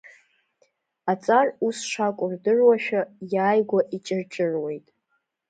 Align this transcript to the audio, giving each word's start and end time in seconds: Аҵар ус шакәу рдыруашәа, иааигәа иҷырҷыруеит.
Аҵар 1.11 1.47
ус 1.65 1.77
шакәу 1.91 2.27
рдыруашәа, 2.31 3.01
иааигәа 3.33 3.79
иҷырҷыруеит. 3.95 4.85